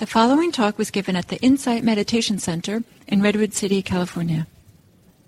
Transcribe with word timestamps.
The 0.00 0.06
following 0.06 0.50
talk 0.50 0.78
was 0.78 0.90
given 0.90 1.14
at 1.14 1.28
the 1.28 1.36
Insight 1.42 1.84
Meditation 1.84 2.38
Center 2.38 2.82
in 3.06 3.20
Redwood 3.20 3.52
City, 3.52 3.82
California. 3.82 4.46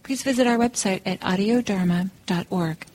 Please 0.02 0.22
visit 0.22 0.46
our 0.46 0.56
website 0.56 1.02
at 1.04 1.20
audiodharma.org. 1.20 2.86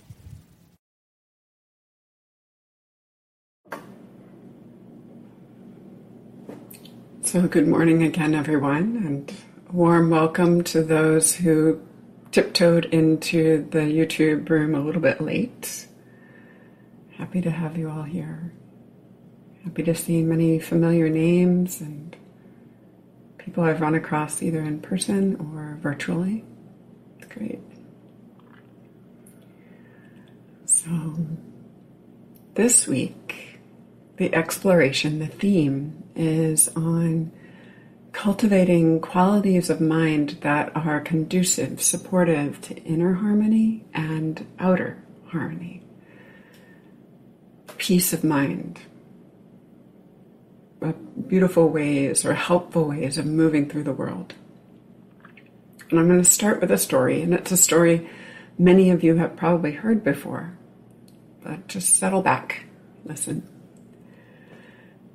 So, 7.22 7.48
good 7.48 7.68
morning 7.68 8.02
again, 8.02 8.34
everyone, 8.34 8.98
and 9.06 9.32
warm 9.72 10.10
welcome 10.10 10.64
to 10.64 10.82
those 10.82 11.36
who 11.36 11.80
tiptoed 12.32 12.86
into 12.86 13.68
the 13.70 13.82
YouTube 13.82 14.50
room 14.50 14.74
a 14.74 14.80
little 14.80 15.00
bit 15.00 15.22
late. 15.22 15.86
Happy 17.18 17.40
to 17.40 17.52
have 17.52 17.78
you 17.78 17.88
all 17.88 18.02
here. 18.02 18.52
Happy 19.64 19.84
to 19.84 19.96
see 19.96 20.24
many 20.24 20.60
familiar 20.60 21.10
names 21.10 21.82
and 21.82 22.16
people 23.38 23.64
I've 23.64 23.82
run 23.82 23.96
across 23.96 24.42
either 24.44 24.62
in 24.62 24.82
person 24.82 25.36
or 25.38 25.78
virtually. 25.82 26.44
It's 27.20 27.28
great. 27.34 27.62
So, 30.66 31.16
this 32.56 32.88
week, 32.88 33.60
the 34.18 34.34
exploration, 34.34 35.20
the 35.20 35.28
theme 35.28 36.04
is 36.16 36.68
on 36.76 37.32
cultivating 38.12 39.00
qualities 39.00 39.70
of 39.70 39.80
mind 39.80 40.40
that 40.42 40.76
are 40.76 41.00
conducive, 41.00 41.82
supportive 41.82 42.60
to 42.62 42.76
inner 42.84 43.14
harmony 43.14 43.86
and 43.94 44.46
outer 44.60 45.04
harmony. 45.28 45.84
Peace 47.78 48.12
of 48.12 48.24
mind, 48.24 48.82
beautiful 51.28 51.70
ways 51.70 52.26
or 52.26 52.34
helpful 52.34 52.90
ways 52.90 53.18
of 53.18 53.26
moving 53.26 53.70
through 53.70 53.84
the 53.84 53.94
world. 53.94 54.34
And 55.90 56.00
I'm 56.00 56.08
going 56.08 56.22
to 56.22 56.30
start 56.30 56.62
with 56.62 56.72
a 56.72 56.78
story, 56.78 57.22
and 57.22 57.34
it's 57.34 57.52
a 57.52 57.58
story 57.58 58.10
many 58.58 58.90
of 58.90 59.04
you 59.04 59.16
have 59.16 59.36
probably 59.36 59.72
heard 59.72 60.04
before. 60.04 60.58
But 61.44 61.68
just 61.68 61.96
settle 61.96 62.22
back, 62.22 62.66
listen. 63.06 63.48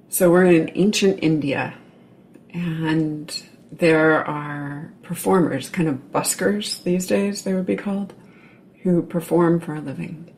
So 0.09 0.31
we're 0.31 0.47
in 0.47 0.71
ancient 0.75 1.19
India, 1.23 1.75
and 2.53 3.43
there 3.71 4.25
are 4.25 4.93
performers, 5.03 5.71
kind 5.71 5.89
of 5.89 6.13
buskers 6.13 6.83
these 6.85 7.07
days, 7.07 7.45
they 7.45 7.55
would 7.55 7.67
be 7.67 7.77
called, 7.77 8.15
who 8.83 9.03
perform 9.03 9.61
for 9.61 9.75
a 9.75 9.81
living. 9.81 10.31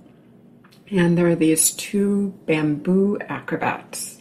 And 0.91 1.17
there 1.17 1.29
are 1.29 1.35
these 1.35 1.73
two 1.73 2.39
bamboo 2.47 3.19
acrobats 3.29 4.14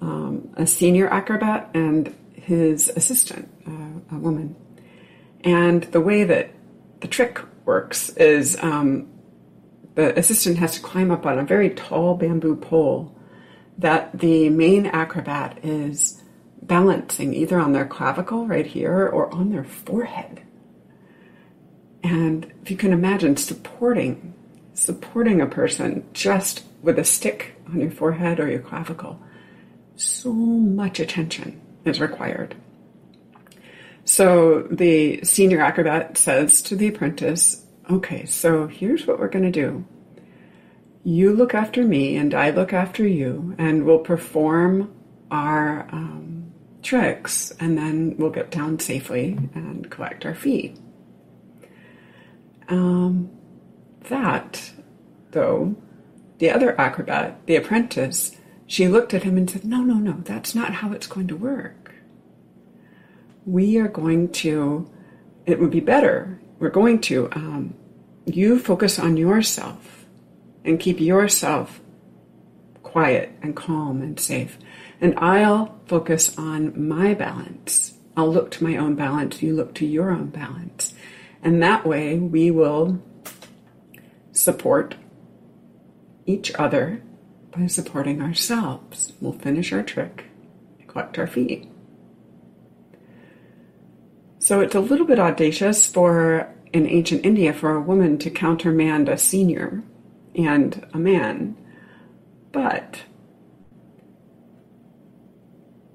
um, 0.00 0.54
a 0.56 0.66
senior 0.66 1.08
acrobat 1.08 1.70
and 1.74 2.14
his 2.34 2.88
assistant, 2.90 3.48
uh, 3.66 4.16
a 4.16 4.18
woman. 4.18 4.56
And 5.42 5.84
the 5.84 6.00
way 6.00 6.24
that 6.24 6.50
the 7.00 7.08
trick 7.08 7.40
works 7.64 8.10
is 8.10 8.56
um, 8.60 9.08
the 9.94 10.18
assistant 10.18 10.58
has 10.58 10.74
to 10.74 10.80
climb 10.80 11.10
up 11.10 11.26
on 11.26 11.38
a 11.38 11.44
very 11.44 11.70
tall 11.70 12.14
bamboo 12.14 12.56
pole 12.56 13.16
that 13.78 14.18
the 14.18 14.48
main 14.50 14.86
acrobat 14.86 15.58
is 15.64 16.22
balancing 16.62 17.34
either 17.34 17.58
on 17.58 17.72
their 17.72 17.86
clavicle 17.86 18.46
right 18.46 18.66
here 18.66 19.08
or 19.08 19.32
on 19.34 19.50
their 19.50 19.64
forehead. 19.64 20.42
And 22.02 22.52
if 22.62 22.70
you 22.70 22.76
can 22.76 22.92
imagine 22.92 23.36
supporting 23.36 24.34
supporting 24.74 25.40
a 25.40 25.46
person 25.46 26.04
just 26.12 26.64
with 26.82 26.98
a 26.98 27.04
stick 27.04 27.54
on 27.68 27.80
your 27.80 27.92
forehead 27.92 28.40
or 28.40 28.50
your 28.50 28.58
clavicle 28.58 29.20
so 29.96 30.32
much 30.32 31.00
attention 31.00 31.60
is 31.84 32.00
required. 32.00 32.54
So 34.04 34.62
the 34.70 35.24
senior 35.24 35.60
acrobat 35.60 36.18
says 36.18 36.60
to 36.62 36.76
the 36.76 36.88
apprentice, 36.88 37.64
okay, 37.90 38.26
so 38.26 38.66
here's 38.66 39.06
what 39.06 39.18
we're 39.18 39.28
going 39.28 39.50
to 39.50 39.50
do. 39.50 39.84
You 41.04 41.32
look 41.32 41.54
after 41.54 41.84
me 41.84 42.16
and 42.16 42.34
I 42.34 42.50
look 42.50 42.72
after 42.72 43.06
you, 43.06 43.54
and 43.58 43.84
we'll 43.84 43.98
perform 43.98 44.94
our 45.30 45.86
um, 45.92 46.52
tricks, 46.82 47.52
and 47.60 47.76
then 47.76 48.16
we'll 48.16 48.30
get 48.30 48.50
down 48.50 48.78
safely 48.78 49.38
and 49.54 49.90
collect 49.90 50.24
our 50.24 50.34
fee. 50.34 50.74
Um, 52.68 53.30
that, 54.08 54.72
though, 55.32 55.76
the 56.38 56.50
other 56.50 56.78
acrobat, 56.80 57.46
the 57.46 57.56
apprentice, 57.56 58.36
she 58.66 58.88
looked 58.88 59.14
at 59.14 59.22
him 59.22 59.36
and 59.36 59.48
said, 59.48 59.64
No, 59.64 59.82
no, 59.82 59.94
no, 59.94 60.20
that's 60.24 60.54
not 60.54 60.74
how 60.74 60.92
it's 60.92 61.06
going 61.06 61.28
to 61.28 61.36
work. 61.36 61.94
We 63.46 63.78
are 63.78 63.88
going 63.88 64.32
to, 64.32 64.90
it 65.46 65.60
would 65.60 65.70
be 65.70 65.80
better, 65.80 66.40
we're 66.58 66.70
going 66.70 67.00
to, 67.02 67.28
um, 67.32 67.74
you 68.26 68.58
focus 68.58 68.98
on 68.98 69.16
yourself 69.16 70.06
and 70.64 70.80
keep 70.80 70.98
yourself 70.98 71.80
quiet 72.82 73.32
and 73.42 73.54
calm 73.54 74.00
and 74.00 74.18
safe. 74.18 74.58
And 75.00 75.14
I'll 75.18 75.78
focus 75.86 76.36
on 76.38 76.88
my 76.88 77.12
balance. 77.12 77.98
I'll 78.16 78.32
look 78.32 78.50
to 78.52 78.64
my 78.64 78.76
own 78.76 78.94
balance, 78.94 79.42
you 79.42 79.54
look 79.54 79.74
to 79.74 79.86
your 79.86 80.10
own 80.10 80.28
balance. 80.28 80.94
And 81.42 81.62
that 81.62 81.84
way 81.86 82.18
we 82.18 82.50
will 82.50 83.02
support 84.32 84.94
each 86.24 86.54
other 86.54 87.02
by 87.56 87.66
supporting 87.66 88.20
ourselves. 88.20 89.12
We'll 89.20 89.32
finish 89.32 89.72
our 89.72 89.82
trick, 89.82 90.24
collect 90.86 91.18
our 91.18 91.26
feet. 91.26 91.68
So 94.38 94.60
it's 94.60 94.74
a 94.74 94.80
little 94.80 95.06
bit 95.06 95.18
audacious 95.18 95.86
for 95.86 96.54
in 96.72 96.88
ancient 96.88 97.24
India 97.24 97.52
for 97.52 97.74
a 97.74 97.80
woman 97.80 98.18
to 98.18 98.30
countermand 98.30 99.08
a 99.08 99.16
senior 99.16 99.82
and 100.34 100.86
a 100.92 100.98
man. 100.98 101.56
But 102.52 103.02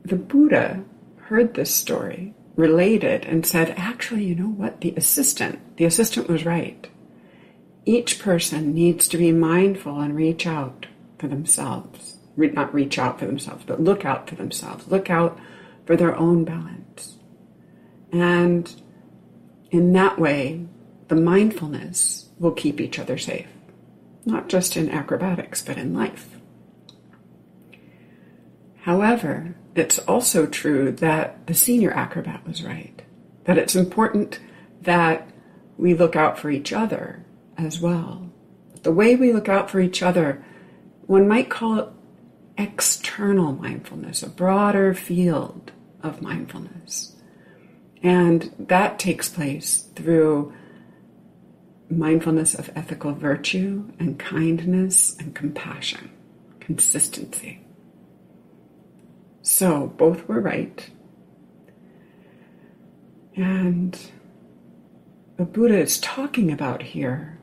the 0.03 0.15
Buddha 0.15 0.83
heard 1.17 1.53
this 1.53 1.75
story, 1.75 2.33
related, 2.55 3.25
and 3.25 3.45
said, 3.45 3.73
actually, 3.77 4.23
you 4.23 4.35
know 4.35 4.49
what? 4.49 4.81
The 4.81 4.93
assistant, 4.95 5.77
the 5.77 5.85
assistant 5.85 6.27
was 6.27 6.45
right. 6.45 6.89
Each 7.85 8.19
person 8.19 8.73
needs 8.73 9.07
to 9.09 9.17
be 9.17 9.31
mindful 9.31 9.99
and 9.99 10.15
reach 10.15 10.47
out 10.47 10.87
for 11.19 11.27
themselves. 11.27 12.17
Re- 12.35 12.51
not 12.51 12.73
reach 12.73 12.97
out 12.97 13.19
for 13.19 13.25
themselves, 13.25 13.63
but 13.65 13.81
look 13.81 14.05
out 14.05 14.29
for 14.29 14.35
themselves. 14.35 14.87
Look 14.87 15.09
out 15.09 15.37
for 15.85 15.95
their 15.95 16.15
own 16.15 16.45
balance. 16.45 17.17
And 18.11 18.73
in 19.71 19.93
that 19.93 20.17
way, 20.17 20.65
the 21.07 21.15
mindfulness 21.15 22.29
will 22.39 22.51
keep 22.51 22.79
each 22.79 22.99
other 22.99 23.17
safe, 23.17 23.47
not 24.25 24.47
just 24.49 24.77
in 24.77 24.89
acrobatics, 24.89 25.61
but 25.61 25.77
in 25.77 25.93
life. 25.93 26.39
However, 28.81 29.55
it's 29.75 29.99
also 29.99 30.45
true 30.45 30.91
that 30.93 31.45
the 31.47 31.53
senior 31.53 31.91
acrobat 31.91 32.47
was 32.47 32.63
right, 32.63 33.01
that 33.43 33.57
it's 33.57 33.75
important 33.75 34.39
that 34.81 35.29
we 35.77 35.93
look 35.93 36.15
out 36.15 36.39
for 36.39 36.49
each 36.49 36.73
other 36.73 37.25
as 37.57 37.79
well. 37.79 38.31
The 38.83 38.91
way 38.91 39.15
we 39.15 39.33
look 39.33 39.49
out 39.49 39.69
for 39.69 39.79
each 39.79 40.01
other 40.01 40.43
one 41.09 41.27
might 41.27 41.49
call 41.49 41.79
it 41.79 41.87
external 42.55 43.51
mindfulness, 43.51 44.21
a 44.21 44.29
broader 44.29 44.93
field 44.93 45.71
of 46.03 46.21
mindfulness. 46.21 47.15
And 48.03 48.53
that 48.59 48.99
takes 48.99 49.27
place 49.27 49.87
through 49.95 50.53
mindfulness 51.89 52.53
of 52.53 52.69
ethical 52.75 53.13
virtue 53.13 53.91
and 53.97 54.19
kindness 54.19 55.17
and 55.17 55.33
compassion, 55.33 56.11
consistency. 56.59 57.65
So 59.41 59.87
both 59.87 60.27
were 60.27 60.41
right. 60.41 60.91
And 63.35 63.99
the 65.37 65.45
Buddha 65.45 65.79
is 65.79 65.99
talking 65.99 66.51
about 66.51 66.83
here 66.83 67.39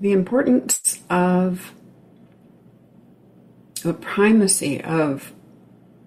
the 0.00 0.12
importance 0.12 0.85
of 1.08 1.72
the 3.82 3.94
primacy 3.94 4.82
of 4.82 5.32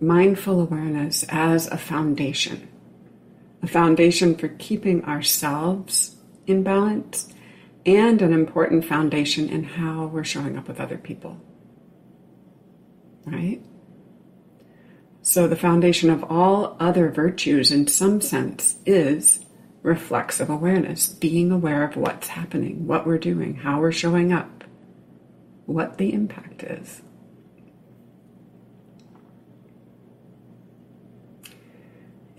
mindful 0.02 0.62
awareness 0.62 1.26
as 1.30 1.68
a 1.68 1.78
foundation, 1.78 2.68
a 3.62 3.68
foundation 3.68 4.36
for 4.36 4.48
keeping 4.48 5.04
ourselves 5.06 6.16
in 6.48 6.64
balance, 6.64 7.34
and 7.86 8.22
an 8.22 8.34
important 8.34 8.86
foundation 8.86 9.50
in 9.50 9.64
how 9.64 10.06
we're 10.08 10.24
showing 10.24 10.58
up 10.58 10.68
with 10.68 10.80
other 10.80 10.98
people. 10.98 11.40
Right? 13.26 13.62
So, 15.22 15.48
the 15.48 15.56
foundation 15.56 16.10
of 16.10 16.24
all 16.24 16.76
other 16.80 17.10
virtues, 17.10 17.72
in 17.72 17.88
some 17.88 18.20
sense, 18.22 18.78
is 18.86 19.46
reflexive 19.84 20.50
awareness, 20.50 21.08
being 21.08 21.52
aware 21.52 21.84
of 21.84 21.96
what's 21.96 22.30
happening, 22.30 22.88
what 22.88 23.06
we're 23.06 23.18
doing, 23.18 23.56
how 23.56 23.80
we're 23.80 23.92
showing 23.92 24.34
up, 24.34 24.59
what 25.70 25.98
the 25.98 26.14
impact 26.14 26.64
is. 26.64 27.02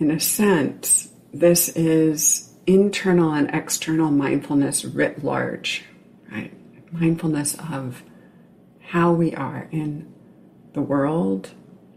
in 0.01 0.11
a 0.11 0.19
sense, 0.19 1.13
this 1.33 1.69
is 1.69 2.55
internal 2.67 3.33
and 3.33 3.51
external 3.53 4.11
mindfulness 4.11 4.85
writ 4.85 5.23
large, 5.23 5.85
right? 6.33 6.53
Mindfulness 6.91 7.55
of 7.71 8.03
how 8.81 9.13
we 9.13 9.35
are 9.35 9.69
in 9.71 10.13
the 10.73 10.81
world 10.81 11.51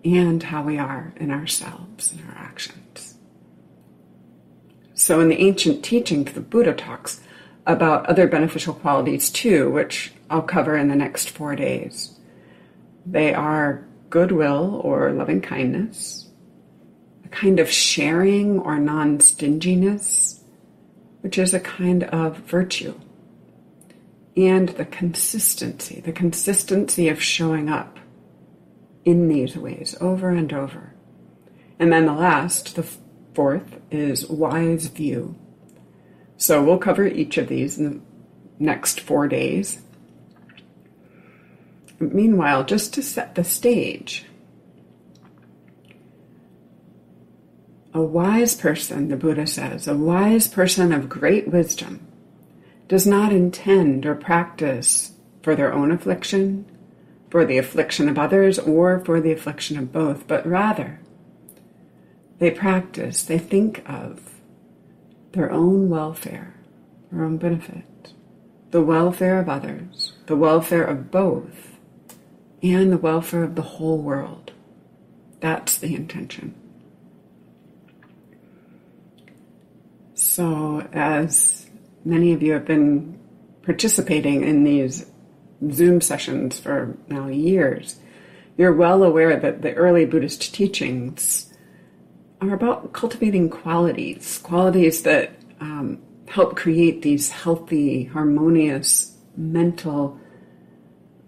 and 0.04 0.44
how 0.44 0.62
we 0.64 0.78
are 0.78 1.14
in 1.16 1.32
ourselves 1.32 2.12
and 2.12 2.22
our 2.30 2.36
actions. 2.36 3.16
So, 4.94 5.22
in 5.22 5.30
the 5.30 5.40
ancient 5.40 5.84
teachings, 5.84 6.34
the 6.34 6.42
Buddha 6.42 6.74
talks 6.74 7.22
about 7.66 8.06
other 8.08 8.28
beneficial 8.28 8.74
qualities 8.74 9.30
too, 9.30 9.70
which 9.72 10.12
I'll 10.30 10.42
cover 10.42 10.76
in 10.78 10.90
the 10.90 10.96
next 10.96 11.30
four 11.30 11.56
days. 11.56 12.20
They 13.06 13.34
are 13.34 13.86
goodwill 14.10 14.82
or 14.84 15.12
loving 15.12 15.42
kindness, 15.42 16.30
a 17.26 17.30
kind 17.30 17.60
of 17.60 17.70
sharing 17.70 18.60
or 18.60 18.80
non 18.80 19.20
stinginess, 19.20 20.44
which 21.22 21.38
is 21.38 21.54
a 21.54 21.60
kind 21.60 22.04
of 22.06 22.38
virtue, 22.38 23.00
and 24.36 24.70
the 24.70 24.86
consistency, 24.86 26.02
the 26.02 26.12
consistency 26.12 27.10
of 27.10 27.22
showing 27.22 27.70
up 27.70 28.00
in 29.06 29.28
these 29.28 29.56
ways 29.56 29.96
over 30.00 30.30
and 30.30 30.54
over. 30.54 30.94
And 31.80 31.92
then 31.92 32.06
the 32.06 32.14
last, 32.14 32.76
the 32.76 32.88
fourth, 33.34 33.80
is 33.92 34.28
wise 34.30 34.88
view. 34.88 35.36
So 36.44 36.62
we'll 36.62 36.78
cover 36.78 37.08
each 37.08 37.38
of 37.38 37.48
these 37.48 37.78
in 37.78 37.86
the 37.86 38.02
next 38.60 39.00
four 39.00 39.30
days. 39.30 39.80
Meanwhile, 42.02 42.66
just 42.66 42.94
to 42.96 43.02
set 43.02 43.36
the 43.36 43.46
stage, 43.46 44.26
a 47.94 48.02
wise 48.02 48.56
person, 48.56 49.08
the 49.08 49.16
Buddha 49.16 49.48
says, 49.48 49.88
a 49.88 49.96
wise 49.96 50.50
person 50.50 50.92
of 50.92 51.08
great 51.08 51.48
wisdom 51.48 52.06
does 52.90 53.08
not 53.08 53.32
intend 53.32 54.06
or 54.06 54.14
practice 54.14 55.14
for 55.44 55.56
their 55.56 55.74
own 55.74 55.92
affliction, 55.92 56.66
for 57.30 57.46
the 57.46 57.58
affliction 57.58 58.10
of 58.10 58.20
others, 58.20 58.60
or 58.60 59.00
for 59.06 59.22
the 59.22 59.32
affliction 59.32 59.78
of 59.78 59.94
both, 59.94 60.28
but 60.28 60.46
rather 60.46 61.00
they 62.40 62.52
practice, 62.52 63.24
they 63.24 63.40
think 63.40 63.82
of 63.90 64.34
their 65.34 65.52
own 65.52 65.90
welfare, 65.90 66.54
their 67.12 67.26
own 67.26 67.38
benefit, 67.38 68.14
the 68.72 68.82
welfare 68.82 69.40
of 69.40 69.50
others, 69.50 70.14
the 70.28 70.36
welfare 70.36 70.84
of 70.84 71.12
both 71.12 71.78
and 72.62 72.92
the 72.92 72.98
welfare 72.98 73.44
of 73.44 73.56
the 73.56 73.62
whole 73.62 73.98
world. 73.98 74.54
That's 75.42 75.78
the 75.78 75.96
intention. 75.96 76.56
So, 80.14 80.88
as 80.94 81.70
many 82.06 82.32
of 82.32 82.42
you 82.42 82.54
have 82.54 82.66
been 82.66 83.20
participating 83.64 84.44
in 84.44 84.64
these 84.64 85.06
Zoom 85.72 86.00
sessions 86.00 86.60
for 86.60 86.96
now 87.10 87.28
years, 87.28 88.00
you're 88.58 88.74
well 88.74 89.04
aware 89.04 89.38
that 89.40 89.62
the 89.62 89.74
early 89.74 90.06
Buddhist 90.06 90.54
teachings 90.54 91.53
are 92.50 92.56
about 92.56 92.94
cultivating 92.94 93.50
qualities, 93.50 94.40
qualities 94.44 95.04
that 95.04 95.32
um, 95.60 96.02
help 96.28 96.56
create 96.56 97.02
these 97.02 97.30
healthy, 97.30 98.06
harmonious 98.06 99.18
mental 99.36 100.20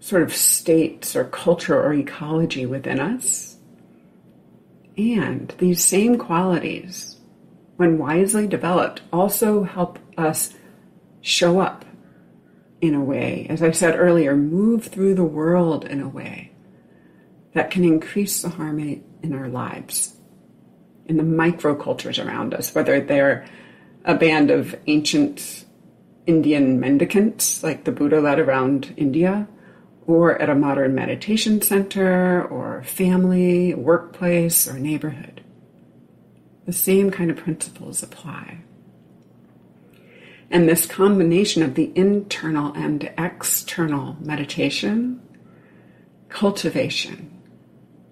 sort 0.00 0.22
of 0.22 0.34
states 0.34 1.16
or 1.16 1.24
culture 1.24 1.80
or 1.80 1.92
ecology 1.92 2.66
within 2.66 3.00
us. 3.00 3.56
And 4.96 5.52
these 5.58 5.84
same 5.84 6.16
qualities, 6.16 7.16
when 7.76 7.98
wisely 7.98 8.46
developed, 8.46 9.02
also 9.12 9.62
help 9.62 9.98
us 10.16 10.54
show 11.20 11.60
up 11.60 11.84
in 12.80 12.94
a 12.94 13.00
way, 13.00 13.46
as 13.50 13.62
I 13.62 13.70
said 13.70 13.98
earlier, 13.98 14.36
move 14.36 14.84
through 14.84 15.14
the 15.14 15.24
world 15.24 15.84
in 15.84 16.00
a 16.00 16.08
way 16.08 16.52
that 17.52 17.70
can 17.70 17.84
increase 17.84 18.42
the 18.42 18.50
harmony 18.50 19.02
in 19.22 19.32
our 19.32 19.48
lives, 19.48 20.15
in 21.08 21.16
the 21.16 21.22
microcultures 21.22 22.24
around 22.24 22.54
us, 22.54 22.74
whether 22.74 23.00
they're 23.00 23.46
a 24.04 24.14
band 24.14 24.50
of 24.50 24.74
ancient 24.86 25.64
Indian 26.26 26.80
mendicants 26.80 27.62
like 27.62 27.84
the 27.84 27.92
Buddha 27.92 28.20
led 28.20 28.38
around 28.38 28.92
India, 28.96 29.48
or 30.06 30.40
at 30.40 30.48
a 30.48 30.54
modern 30.54 30.94
meditation 30.94 31.60
center 31.60 32.44
or 32.44 32.82
family, 32.84 33.74
workplace, 33.74 34.68
or 34.68 34.78
neighborhood. 34.78 35.42
The 36.64 36.72
same 36.72 37.10
kind 37.10 37.30
of 37.30 37.36
principles 37.36 38.02
apply. 38.02 38.58
And 40.50 40.68
this 40.68 40.86
combination 40.86 41.62
of 41.62 41.74
the 41.74 41.92
internal 41.96 42.72
and 42.74 43.12
external 43.18 44.16
meditation, 44.20 45.20
cultivation, 46.28 47.35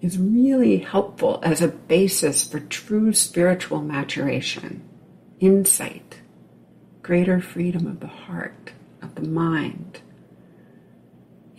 is 0.01 0.19
really 0.19 0.79
helpful 0.79 1.41
as 1.43 1.63
a 1.63 1.69
basis 1.69 2.45
for 2.47 2.61
true 2.61 3.13
spiritual 3.13 3.81
maturation, 3.81 4.83
insight, 5.41 6.21
greater 7.03 7.41
freedom 7.41 7.87
of 7.87 8.01
the 8.01 8.07
heart, 8.07 8.73
of 9.03 9.15
the 9.15 9.23
mind, 9.23 10.01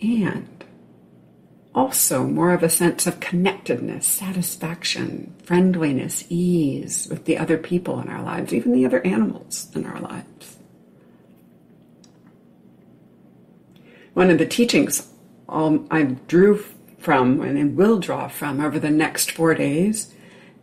and 0.00 0.56
also 1.74 2.26
more 2.26 2.52
of 2.52 2.62
a 2.62 2.70
sense 2.70 3.06
of 3.06 3.20
connectedness, 3.20 4.06
satisfaction, 4.06 5.34
friendliness, 5.42 6.24
ease 6.30 7.06
with 7.10 7.26
the 7.26 7.36
other 7.36 7.58
people 7.58 8.00
in 8.00 8.08
our 8.08 8.22
lives, 8.22 8.54
even 8.54 8.72
the 8.72 8.86
other 8.86 9.04
animals 9.04 9.68
in 9.74 9.84
our 9.84 10.00
lives. 10.00 10.56
One 14.14 14.30
of 14.30 14.38
the 14.38 14.46
teachings 14.46 15.06
um, 15.48 15.86
I 15.90 16.04
drew 16.04 16.64
from 17.06 17.40
and 17.40 17.76
will 17.76 18.00
draw 18.00 18.26
from 18.26 18.60
over 18.60 18.80
the 18.80 18.90
next 18.90 19.30
four 19.30 19.54
days 19.54 20.12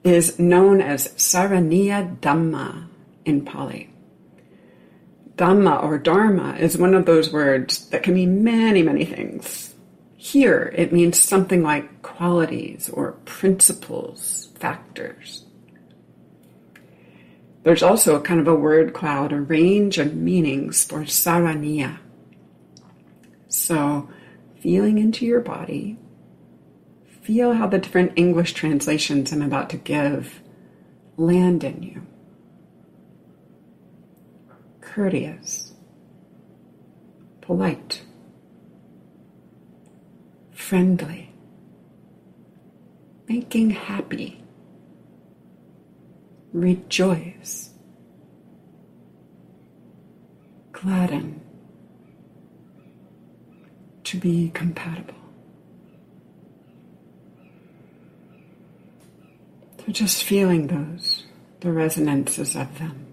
is 0.04 0.38
known 0.38 0.82
as 0.82 1.08
Saraniya 1.14 2.20
Dhamma 2.20 2.90
in 3.24 3.46
Pali. 3.46 3.90
Dhamma 5.38 5.82
or 5.82 5.98
Dharma 5.98 6.58
is 6.60 6.78
one 6.78 6.96
of 6.96 7.06
those 7.06 7.32
words 7.32 7.88
that 7.92 8.04
can 8.04 8.16
mean 8.16 8.44
many, 8.44 8.84
many 8.84 9.06
things. 9.06 9.74
Here, 10.18 10.74
it 10.76 10.92
means 10.92 11.18
something 11.18 11.64
like 11.64 12.02
qualities 12.02 12.90
or 12.90 13.14
principles, 13.24 14.50
factors. 14.60 15.46
There's 17.64 17.84
also 17.84 18.18
a 18.18 18.22
kind 18.22 18.42
of 18.42 18.50
a 18.50 18.54
word 18.54 18.94
cloud, 18.94 19.32
a 19.32 19.40
range 19.40 19.98
of 19.98 20.14
meanings 20.14 20.84
for 20.84 21.06
saraniya. 21.06 22.00
So, 23.48 24.10
feeling 24.60 24.98
into 24.98 25.26
your 25.26 25.40
body, 25.40 25.98
feel 27.24 27.54
how 27.54 27.66
the 27.68 27.80
different 27.80 28.12
English 28.18 28.54
translations 28.54 29.32
I'm 29.32 29.42
about 29.42 29.70
to 29.70 29.78
give 29.78 30.42
land 31.16 31.64
in 31.64 31.82
you. 31.82 32.06
Courteous, 34.82 35.72
polite, 37.40 38.02
friendly, 40.52 41.34
making 43.30 43.70
happy, 43.70 44.44
rejoice, 46.52 47.70
gladden, 50.74 51.40
to 54.04 54.18
be 54.18 54.52
compatible. 54.54 55.23
So 59.86 59.92
just 59.92 60.24
feeling 60.24 60.68
those, 60.68 61.24
the 61.60 61.72
resonances 61.72 62.56
of 62.56 62.80
them. 62.80 63.08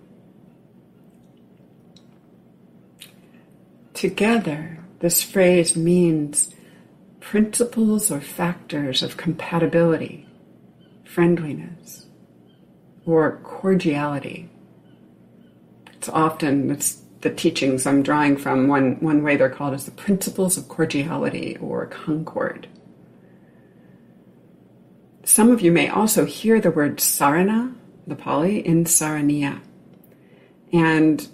Together, 3.93 4.79
this 5.01 5.23
phrase 5.23 5.77
means 5.77 6.55
principles 7.19 8.11
or 8.11 8.21
factors 8.21 9.03
of 9.03 9.17
compatibility, 9.17 10.29
friendliness, 11.05 12.07
or 13.05 13.39
cordiality. 13.43 14.49
It's 15.95 16.09
often 16.09 16.71
it's 16.71 17.03
the 17.21 17.31
teachings 17.31 17.85
I'm 17.85 18.03
drawing 18.03 18.37
from. 18.37 18.69
One, 18.69 19.01
one 19.01 19.23
way 19.23 19.37
they're 19.37 19.51
called 19.51 19.75
is 19.75 19.87
the 19.87 19.91
principles 19.91 20.57
of 20.57 20.69
cordiality 20.69 21.59
or 21.61 21.87
concord. 21.87 22.69
Some 25.31 25.53
of 25.53 25.61
you 25.61 25.71
may 25.71 25.89
also 25.89 26.25
hear 26.25 26.61
the 26.61 26.73
word 26.73 26.97
sarana, 26.97 27.73
the 28.05 28.17
Pali, 28.17 28.67
in 28.67 28.83
saraniya. 28.83 29.61
And 30.73 31.29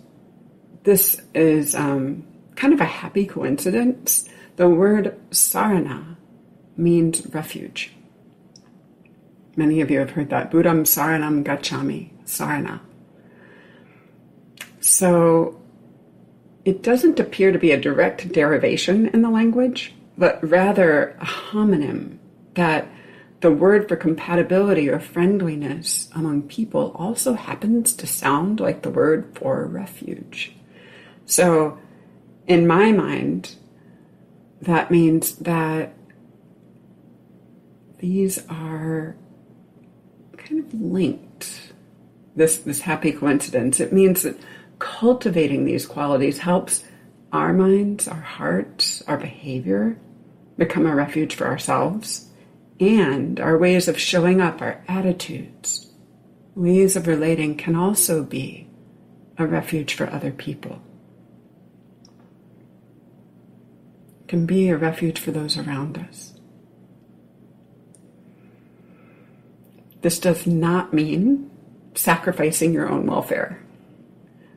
this 0.83 1.19
is 1.35 1.75
um, 1.75 2.27
kind 2.57 2.75
of 2.75 2.83
a 2.83 2.85
happy 2.85 3.25
coincidence, 3.25 4.29
the 4.57 4.69
word 4.69 5.19
sarana 5.31 6.17
means 6.77 7.27
refuge. 7.29 7.91
Many 9.57 9.81
of 9.81 9.91
you 9.91 10.01
have 10.01 10.11
heard 10.11 10.29
that. 10.29 10.51
Buddham 10.51 10.85
Saranam 10.85 11.43
Gacchami, 11.43 12.11
Sarana. 12.27 12.81
So 14.81 15.59
it 16.67 16.83
doesn't 16.83 17.19
appear 17.19 17.51
to 17.51 17.59
be 17.59 17.71
a 17.71 17.81
direct 17.81 18.31
derivation 18.31 19.07
in 19.07 19.23
the 19.23 19.31
language, 19.31 19.95
but 20.19 20.47
rather 20.47 21.17
a 21.19 21.25
homonym 21.25 22.19
that 22.57 22.89
the 23.41 23.51
word 23.51 23.89
for 23.89 23.97
compatibility 23.97 24.89
or 24.89 24.99
friendliness 24.99 26.09
among 26.15 26.43
people 26.43 26.93
also 26.95 27.35
happens 27.35 27.93
to 27.95 28.07
sound 28.07 28.61
like 28.61 28.83
the 28.83 28.91
word 28.91 29.37
for 29.39 29.67
refuge. 29.67 30.53
So, 31.27 31.79
in 32.47 32.67
my 32.67 32.93
mind, 32.93 33.57
that 34.63 34.91
means 34.91 35.37
that 35.37 35.93
these 37.99 38.39
are 38.49 39.17
kind 40.37 40.65
of 40.65 40.81
linked. 40.81 41.73
This, 42.35 42.59
this 42.59 42.81
happy 42.83 43.13
coincidence. 43.13 43.81
It 43.81 43.93
means 43.93 44.23
that 44.23 44.39
cultivating 44.79 45.65
these 45.65 45.87
qualities 45.87 46.39
helps 46.39 46.85
our 47.33 47.53
minds, 47.53 48.07
our 48.07 48.21
hearts, 48.21 49.03
our 49.07 49.17
behavior 49.17 49.99
become 50.57 50.87
a 50.87 50.95
refuge 50.95 51.35
for 51.35 51.47
ourselves, 51.47 52.31
and 52.79 53.41
our 53.41 53.57
ways 53.57 53.89
of 53.89 53.99
showing 53.99 54.41
up, 54.41 54.61
our 54.61 54.83
attitudes, 54.89 55.91
ways 56.55 56.97
of 56.97 57.07
relating 57.07 57.57
can 57.57 57.75
also 57.75 58.23
be 58.23 58.69
a 59.39 59.47
refuge 59.47 59.95
for 59.95 60.11
other 60.11 60.31
people. 60.31 60.81
Can 64.29 64.47
be 64.47 64.69
a 64.69 64.77
refuge 64.77 65.19
for 65.19 65.31
those 65.31 65.57
around 65.57 65.99
us. 65.99 66.33
This 70.03 70.19
does 70.19 70.47
not 70.47 70.93
mean 70.93 71.51
sacrificing 71.95 72.73
your 72.73 72.89
own 72.89 73.07
welfare. 73.07 73.63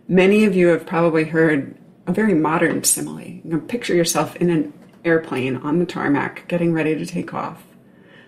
Many 0.07 0.45
of 0.45 0.55
you 0.55 0.67
have 0.67 0.85
probably 0.85 1.25
heard 1.25 1.77
a 2.07 2.11
very 2.11 2.33
modern 2.33 2.83
simile. 2.83 3.41
You 3.43 3.63
picture 3.67 3.95
yourself 3.95 4.35
in 4.37 4.49
an 4.49 4.73
airplane 5.05 5.57
on 5.57 5.79
the 5.79 5.85
tarmac 5.85 6.47
getting 6.47 6.73
ready 6.73 6.95
to 6.95 7.05
take 7.05 7.33
off. 7.33 7.63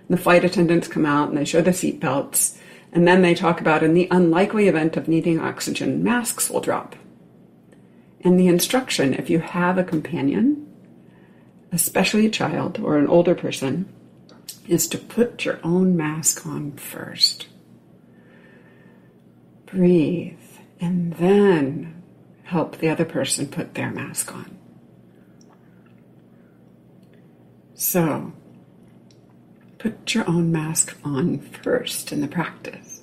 The 0.09 0.17
flight 0.17 0.43
attendants 0.43 0.87
come 0.87 1.05
out 1.05 1.29
and 1.29 1.37
they 1.37 1.45
show 1.45 1.61
the 1.61 1.73
seat 1.73 1.99
belts, 1.99 2.59
and 2.91 3.07
then 3.07 3.21
they 3.21 3.33
talk 3.33 3.61
about 3.61 3.83
in 3.83 3.93
the 3.93 4.07
unlikely 4.11 4.67
event 4.67 4.97
of 4.97 5.07
needing 5.07 5.39
oxygen, 5.39 6.03
masks 6.03 6.49
will 6.49 6.59
drop. 6.59 6.95
And 8.21 8.39
the 8.39 8.47
instruction, 8.47 9.13
if 9.13 9.29
you 9.29 9.39
have 9.39 9.77
a 9.77 9.83
companion, 9.83 10.67
especially 11.71 12.25
a 12.25 12.29
child 12.29 12.79
or 12.79 12.97
an 12.97 13.07
older 13.07 13.33
person, 13.33 13.91
is 14.67 14.87
to 14.89 14.97
put 14.97 15.45
your 15.45 15.59
own 15.63 15.97
mask 15.97 16.45
on 16.45 16.73
first. 16.73 17.47
Breathe, 19.65 20.37
and 20.79 21.13
then 21.13 22.03
help 22.43 22.77
the 22.77 22.89
other 22.89 23.05
person 23.05 23.47
put 23.47 23.73
their 23.73 23.89
mask 23.89 24.33
on. 24.35 24.57
So, 27.73 28.33
put 29.81 30.13
your 30.13 30.29
own 30.29 30.51
mask 30.51 30.95
on 31.03 31.39
first 31.39 32.11
in 32.11 32.21
the 32.21 32.27
practice. 32.27 33.01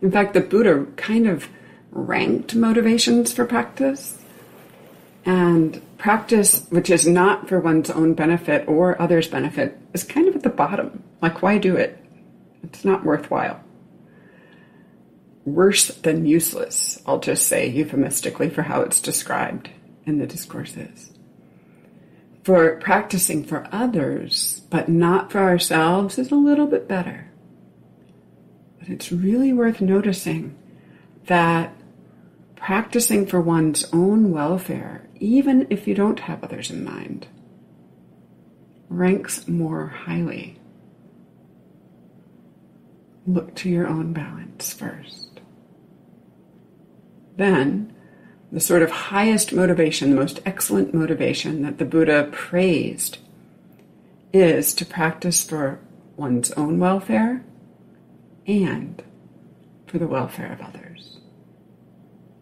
In 0.00 0.12
fact, 0.12 0.34
the 0.34 0.40
Buddha 0.40 0.86
kind 0.96 1.26
of 1.26 1.48
ranked 1.90 2.54
motivations 2.54 3.32
for 3.32 3.44
practice. 3.44 4.22
And 5.24 5.82
practice, 5.98 6.64
which 6.70 6.90
is 6.90 7.08
not 7.08 7.48
for 7.48 7.58
one's 7.58 7.90
own 7.90 8.14
benefit 8.14 8.68
or 8.68 9.00
others' 9.02 9.26
benefit, 9.26 9.76
is 9.94 10.04
kind 10.04 10.28
of 10.28 10.36
at 10.36 10.44
the 10.44 10.48
bottom. 10.48 11.02
Like, 11.20 11.42
why 11.42 11.58
do 11.58 11.74
it? 11.74 11.98
It's 12.62 12.84
not 12.84 13.04
worthwhile. 13.04 13.60
Worse 15.44 15.88
than 15.88 16.24
useless, 16.24 17.02
I'll 17.04 17.18
just 17.18 17.48
say 17.48 17.68
euphemistically 17.68 18.48
for 18.48 18.62
how 18.62 18.82
it's 18.82 19.00
described 19.00 19.70
in 20.06 20.18
the 20.18 20.26
discourses. 20.26 21.10
For 22.44 22.76
practicing 22.76 23.44
for 23.44 23.68
others, 23.70 24.62
but 24.70 24.88
not 24.88 25.30
for 25.30 25.38
ourselves, 25.38 26.18
is 26.18 26.32
a 26.32 26.36
little 26.36 26.66
bit 26.66 26.88
better. 26.88 27.30
But 28.78 28.88
it's 28.88 29.12
really 29.12 29.52
worth 29.52 29.80
noticing 29.80 30.56
that 31.26 31.72
practicing 32.56 33.26
for 33.26 33.40
one's 33.40 33.84
own 33.92 34.32
welfare 34.32 35.02
even 35.22 35.68
if 35.70 35.86
you 35.86 35.94
don't 35.94 36.18
have 36.18 36.42
others 36.42 36.68
in 36.68 36.82
mind, 36.82 37.28
ranks 38.88 39.46
more 39.46 39.86
highly. 39.86 40.58
Look 43.24 43.54
to 43.56 43.70
your 43.70 43.86
own 43.86 44.12
balance 44.12 44.72
first. 44.72 45.40
Then, 47.36 47.91
the 48.52 48.60
sort 48.60 48.82
of 48.82 48.90
highest 48.90 49.54
motivation, 49.54 50.10
the 50.10 50.16
most 50.16 50.40
excellent 50.44 50.92
motivation 50.92 51.62
that 51.62 51.78
the 51.78 51.86
Buddha 51.86 52.28
praised 52.30 53.16
is 54.32 54.74
to 54.74 54.84
practice 54.84 55.42
for 55.42 55.80
one's 56.16 56.50
own 56.52 56.78
welfare 56.78 57.42
and 58.46 59.02
for 59.86 59.98
the 59.98 60.06
welfare 60.06 60.52
of 60.52 60.60
others, 60.60 61.18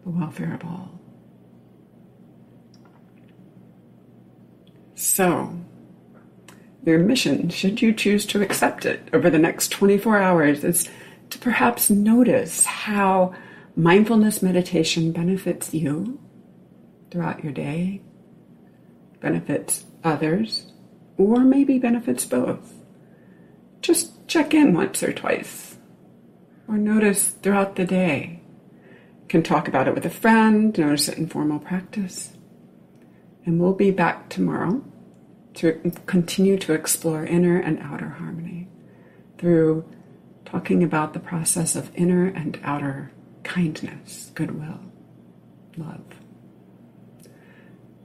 the 0.03 0.11
welfare 0.11 0.53
of 0.53 0.65
all. 0.65 0.99
So, 4.95 5.57
your 6.85 6.99
mission, 6.99 7.49
should 7.49 7.81
you 7.81 7.93
choose 7.93 8.25
to 8.27 8.41
accept 8.41 8.85
it 8.85 9.07
over 9.13 9.29
the 9.29 9.39
next 9.39 9.69
24 9.69 10.17
hours, 10.17 10.63
is 10.65 10.89
to 11.29 11.39
perhaps 11.39 11.89
notice 11.89 12.65
how 12.65 13.33
mindfulness 13.75 14.41
meditation 14.41 15.11
benefits 15.11 15.73
you 15.73 16.19
throughout 17.09 17.43
your 17.43 17.53
day, 17.53 18.01
benefits 19.19 19.85
others, 20.03 20.71
or 21.17 21.41
maybe 21.41 21.77
benefits 21.77 22.25
both. 22.25 22.73
Just 23.81 24.27
check 24.27 24.53
in 24.53 24.73
once 24.73 25.01
or 25.03 25.11
twice, 25.11 25.77
or 26.67 26.77
notice 26.77 27.29
throughout 27.29 27.75
the 27.75 27.85
day. 27.85 28.41
You 29.21 29.27
can 29.27 29.43
talk 29.43 29.67
about 29.67 29.87
it 29.87 29.95
with 29.95 30.05
a 30.05 30.09
friend, 30.09 30.77
notice 30.77 31.07
it 31.07 31.17
in 31.17 31.27
formal 31.27 31.59
practice. 31.59 32.33
And 33.45 33.59
we'll 33.59 33.73
be 33.73 33.91
back 33.91 34.29
tomorrow 34.29 34.83
to 35.55 35.91
continue 36.05 36.57
to 36.59 36.73
explore 36.73 37.25
inner 37.25 37.57
and 37.57 37.79
outer 37.79 38.09
harmony 38.09 38.69
through 39.37 39.85
talking 40.45 40.83
about 40.83 41.13
the 41.13 41.19
process 41.19 41.75
of 41.75 41.91
inner 41.95 42.27
and 42.27 42.59
outer 42.63 43.11
kindness, 43.43 44.31
goodwill, 44.35 44.79
love. 45.77 46.03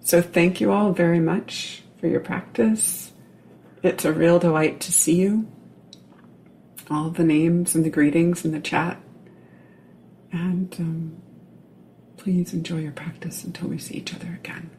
So, 0.00 0.22
thank 0.22 0.60
you 0.60 0.72
all 0.72 0.92
very 0.92 1.20
much 1.20 1.82
for 2.00 2.06
your 2.06 2.20
practice. 2.20 3.12
It's 3.82 4.04
a 4.04 4.12
real 4.12 4.38
delight 4.38 4.80
to 4.80 4.92
see 4.92 5.16
you. 5.16 5.46
All 6.90 7.10
the 7.10 7.24
names 7.24 7.74
and 7.74 7.84
the 7.84 7.90
greetings 7.90 8.44
in 8.44 8.52
the 8.52 8.60
chat. 8.60 9.00
And 10.32 10.74
um, 10.78 11.22
please 12.16 12.52
enjoy 12.52 12.78
your 12.78 12.92
practice 12.92 13.44
until 13.44 13.68
we 13.68 13.78
see 13.78 13.96
each 13.96 14.14
other 14.14 14.38
again. 14.42 14.70